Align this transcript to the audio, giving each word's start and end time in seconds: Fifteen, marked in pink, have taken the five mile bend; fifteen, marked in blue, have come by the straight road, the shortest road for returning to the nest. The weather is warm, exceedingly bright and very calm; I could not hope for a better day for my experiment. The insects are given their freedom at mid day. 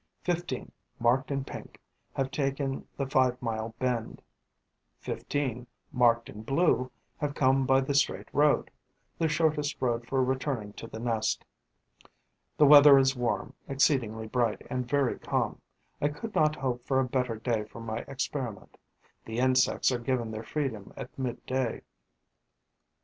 Fifteen, 0.23 0.71
marked 0.97 1.29
in 1.29 1.43
pink, 1.43 1.79
have 2.15 2.31
taken 2.31 2.87
the 2.97 3.05
five 3.05 3.39
mile 3.39 3.75
bend; 3.77 4.23
fifteen, 4.97 5.67
marked 5.91 6.27
in 6.27 6.41
blue, 6.41 6.89
have 7.19 7.35
come 7.35 7.67
by 7.67 7.81
the 7.81 7.93
straight 7.93 8.27
road, 8.33 8.71
the 9.19 9.27
shortest 9.29 9.79
road 9.79 10.07
for 10.07 10.23
returning 10.23 10.73
to 10.73 10.87
the 10.87 10.97
nest. 10.97 11.45
The 12.57 12.65
weather 12.65 12.97
is 12.97 13.15
warm, 13.15 13.53
exceedingly 13.67 14.25
bright 14.25 14.63
and 14.71 14.89
very 14.89 15.19
calm; 15.19 15.61
I 16.01 16.07
could 16.07 16.33
not 16.33 16.55
hope 16.55 16.83
for 16.87 16.99
a 16.99 17.05
better 17.07 17.35
day 17.35 17.65
for 17.65 17.79
my 17.79 17.99
experiment. 18.07 18.79
The 19.25 19.37
insects 19.37 19.91
are 19.91 19.99
given 19.99 20.31
their 20.31 20.41
freedom 20.43 20.91
at 20.97 21.15
mid 21.19 21.45
day. 21.45 21.81